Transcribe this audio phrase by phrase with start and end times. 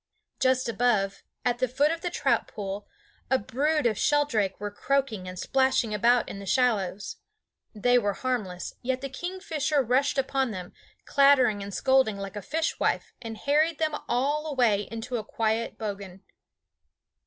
[0.39, 2.87] Just above, at the foot of the trout pool,
[3.29, 7.17] a brood of sheldrake were croaking and splashing about in the shallows.
[7.75, 10.73] They were harmless, yet the kingfisher rushed upon them,
[11.05, 16.21] clattering and scolding like a fishwife, and harried them all away into a quiet bogan.